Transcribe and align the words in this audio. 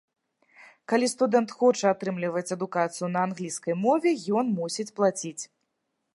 Калі 0.93 1.09
студэнт 1.13 1.53
хоча 1.59 1.85
атрымліваць 1.97 2.53
адукацыю 2.57 3.07
на 3.17 3.27
англійскай 3.27 3.73
мове, 3.85 4.19
ён 4.43 4.53
мусіць 4.61 4.93
плаціць. 4.99 5.41